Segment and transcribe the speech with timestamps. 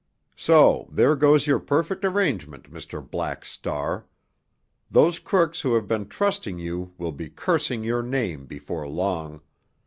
[0.35, 3.07] "So there goes your perfect arrangement, Mr.
[3.07, 4.07] Black Star.
[4.89, 9.41] Those crooks who have been trusting you will be cursing your name before long.